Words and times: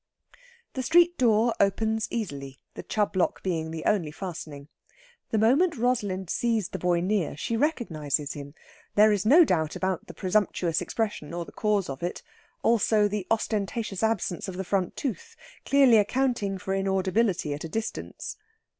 The 0.73 0.81
street 0.81 1.15
door 1.19 1.53
opens 1.59 2.07
easily, 2.09 2.59
the 2.73 2.81
Chubb 2.81 3.15
lock 3.15 3.43
being 3.43 3.69
the 3.69 3.85
only 3.85 4.09
fastening. 4.09 4.67
The 5.29 5.37
moment 5.37 5.77
Rosalind 5.77 6.27
sees 6.31 6.69
the 6.69 6.79
boy 6.79 7.01
near 7.01 7.37
she 7.37 7.55
recognises 7.55 8.33
him. 8.33 8.55
There 8.95 9.11
is 9.11 9.27
no 9.27 9.45
doubt 9.45 9.75
about 9.75 10.07
the 10.07 10.15
presumptuous 10.15 10.81
expression, 10.81 11.35
or 11.35 11.45
the 11.45 11.51
cause 11.51 11.87
of 11.87 12.01
it. 12.01 12.23
Also 12.63 13.07
the 13.07 13.27
ostentatious 13.29 14.01
absence 14.01 14.47
of 14.47 14.57
the 14.57 14.63
front 14.63 14.95
tooth, 14.95 15.35
clearly 15.65 15.97
accounting 15.97 16.57
for 16.57 16.73
inaudibility 16.73 17.53
at 17.53 17.63
a 17.63 17.69
distance. 17.69 18.37